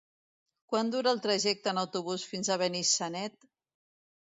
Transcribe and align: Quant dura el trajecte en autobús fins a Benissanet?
Quant 0.71 0.89
dura 0.95 1.11
el 1.17 1.21
trajecte 1.25 1.71
en 1.73 1.81
autobús 1.83 2.25
fins 2.33 2.51
a 2.51 2.59
Benissanet? 2.65 3.49